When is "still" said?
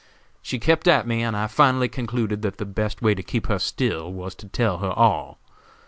3.59-4.11